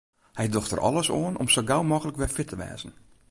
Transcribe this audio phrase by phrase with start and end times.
[0.37, 2.91] Hy docht der alles oan om sa gau mooglik wer fit te wêzen.